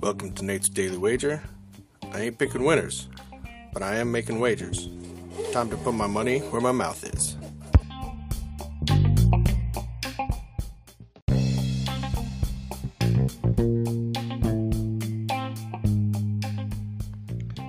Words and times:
Welcome 0.00 0.32
to 0.36 0.44
Nate's 0.44 0.70
Daily 0.70 0.96
Wager. 0.96 1.42
I 2.12 2.22
ain't 2.22 2.38
picking 2.38 2.64
winners, 2.64 3.08
but 3.74 3.82
I 3.82 3.96
am 3.96 4.10
making 4.10 4.40
wagers. 4.40 4.88
Time 5.52 5.68
to 5.68 5.76
put 5.76 5.92
my 5.92 6.06
money 6.06 6.38
where 6.38 6.62
my 6.62 6.72
mouth 6.72 7.04
is. 7.04 7.36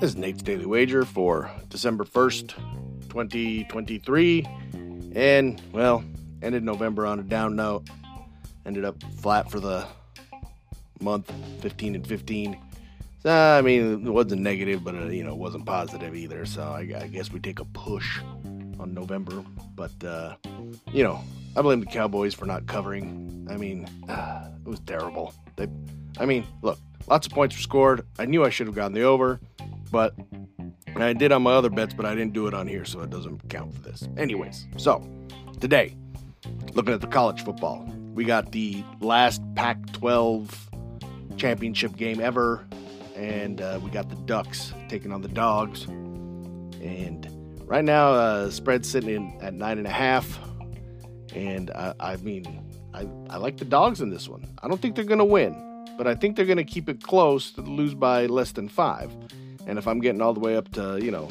This 0.00 0.10
is 0.10 0.16
Nate's 0.16 0.42
Daily 0.42 0.66
Wager 0.66 1.04
for 1.04 1.50
December 1.70 2.04
1st, 2.04 2.54
2023. 3.08 4.46
And, 5.16 5.60
well, 5.72 6.04
ended 6.44 6.62
November 6.62 7.06
on 7.06 7.18
a 7.18 7.22
down 7.22 7.56
note. 7.56 7.88
Ended 8.66 8.84
up 8.84 9.02
flat 9.20 9.50
for 9.50 9.60
the 9.60 9.86
month, 11.00 11.32
15 11.60 11.96
and 11.96 12.06
15. 12.06 12.58
So, 13.22 13.30
I 13.30 13.62
mean, 13.62 14.06
it 14.06 14.10
wasn't 14.10 14.42
negative, 14.42 14.84
but, 14.84 14.94
uh, 14.94 15.06
you 15.06 15.24
know, 15.24 15.32
it 15.32 15.38
wasn't 15.38 15.66
positive 15.66 16.14
either. 16.14 16.44
So 16.46 16.62
I, 16.62 16.80
I, 17.00 17.06
guess 17.08 17.32
we 17.32 17.40
take 17.40 17.58
a 17.58 17.64
push 17.64 18.20
on 18.78 18.92
November. 18.92 19.42
But, 19.74 20.04
uh, 20.04 20.36
you 20.92 21.02
know, 21.02 21.22
I 21.56 21.62
blame 21.62 21.80
the 21.80 21.86
Cowboys 21.86 22.34
for 22.34 22.44
not 22.44 22.66
covering. 22.66 23.46
I 23.50 23.56
mean, 23.56 23.88
uh, 24.08 24.48
it 24.66 24.68
was 24.68 24.80
terrible. 24.80 25.34
They, 25.56 25.68
I 26.18 26.26
mean, 26.26 26.46
look, 26.62 26.78
lots 27.06 27.26
of 27.26 27.32
points 27.32 27.56
were 27.56 27.62
scored. 27.62 28.06
I 28.18 28.26
knew 28.26 28.44
I 28.44 28.50
should 28.50 28.66
have 28.66 28.76
gotten 28.76 28.92
the 28.92 29.02
over 29.02 29.40
but 29.94 30.12
I 30.96 31.12
did 31.12 31.30
on 31.30 31.44
my 31.44 31.52
other 31.52 31.70
bets, 31.70 31.94
but 31.94 32.04
I 32.04 32.16
didn't 32.16 32.32
do 32.32 32.48
it 32.48 32.54
on 32.54 32.66
here, 32.66 32.84
so 32.84 33.00
it 33.02 33.10
doesn't 33.10 33.48
count 33.48 33.72
for 33.72 33.82
this. 33.82 34.08
Anyways, 34.16 34.66
so 34.76 35.08
today, 35.60 35.94
looking 36.74 36.94
at 36.94 37.00
the 37.00 37.06
college 37.06 37.44
football, 37.44 37.84
we 38.14 38.24
got 38.24 38.52
the 38.52 38.84
last 39.00 39.42
Pac 39.54 39.92
12 39.92 40.70
championship 41.36 41.96
game 41.96 42.20
ever, 42.20 42.64
and 43.16 43.60
uh, 43.60 43.80
we 43.82 43.90
got 43.90 44.08
the 44.08 44.16
Ducks 44.16 44.72
taking 44.88 45.12
on 45.12 45.22
the 45.22 45.28
Dogs. 45.28 45.84
And 45.84 47.28
right 47.64 47.84
now, 47.84 48.12
uh, 48.12 48.50
spread 48.50 48.84
sitting 48.86 49.10
in 49.10 49.38
at 49.40 49.54
nine 49.54 49.78
and 49.78 49.86
a 49.86 49.90
half. 49.90 50.38
And 51.34 51.70
uh, 51.70 51.94
I 51.98 52.16
mean, 52.16 52.62
I, 52.92 53.08
I 53.30 53.38
like 53.38 53.56
the 53.56 53.64
Dogs 53.64 54.00
in 54.00 54.10
this 54.10 54.28
one. 54.28 54.46
I 54.62 54.68
don't 54.68 54.80
think 54.80 54.94
they're 54.94 55.04
going 55.04 55.18
to 55.18 55.24
win, 55.24 55.86
but 55.96 56.06
I 56.06 56.14
think 56.14 56.36
they're 56.36 56.44
going 56.46 56.58
to 56.58 56.64
keep 56.64 56.88
it 56.88 57.02
close 57.02 57.50
to 57.52 57.62
lose 57.62 57.94
by 57.94 58.26
less 58.26 58.52
than 58.52 58.68
five. 58.68 59.10
And 59.66 59.78
if 59.78 59.88
I'm 59.88 60.00
getting 60.00 60.20
all 60.20 60.34
the 60.34 60.40
way 60.40 60.56
up 60.56 60.70
to, 60.72 60.98
you 61.02 61.10
know, 61.10 61.28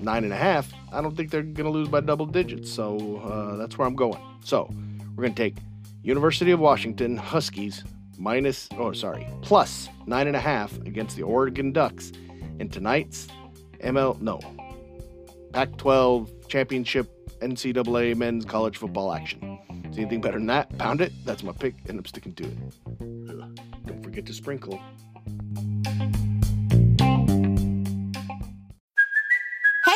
nine 0.00 0.24
and 0.24 0.32
a 0.32 0.36
half, 0.36 0.72
I 0.92 1.00
don't 1.00 1.16
think 1.16 1.30
they're 1.30 1.42
going 1.42 1.64
to 1.64 1.70
lose 1.70 1.88
by 1.88 2.00
double 2.00 2.26
digits. 2.26 2.70
So 2.70 3.18
uh, 3.18 3.56
that's 3.56 3.78
where 3.78 3.86
I'm 3.86 3.96
going. 3.96 4.20
So 4.44 4.70
we're 5.16 5.22
going 5.22 5.34
to 5.34 5.42
take 5.42 5.56
University 6.02 6.50
of 6.50 6.60
Washington 6.60 7.16
Huskies 7.16 7.84
minus, 8.18 8.68
oh, 8.78 8.92
sorry, 8.92 9.26
plus 9.40 9.88
nine 10.06 10.26
and 10.26 10.36
a 10.36 10.40
half 10.40 10.76
against 10.78 11.16
the 11.16 11.22
Oregon 11.22 11.72
Ducks 11.72 12.12
in 12.58 12.68
tonight's 12.68 13.28
ML, 13.80 14.20
no, 14.20 14.40
Pac 15.52 15.76
12 15.76 16.48
championship 16.48 17.10
NCAA 17.40 18.16
men's 18.16 18.44
college 18.44 18.76
football 18.76 19.12
action. 19.12 19.58
See 19.92 20.00
anything 20.00 20.20
better 20.20 20.38
than 20.38 20.46
that? 20.46 20.76
Pound 20.78 21.00
it. 21.00 21.12
That's 21.24 21.42
my 21.42 21.52
pick, 21.52 21.74
and 21.88 21.98
I'm 21.98 22.04
sticking 22.06 22.32
to 22.34 22.44
it. 22.44 22.56
Ugh. 23.28 23.58
Don't 23.86 24.02
forget 24.02 24.24
to 24.26 24.32
sprinkle. 24.32 24.80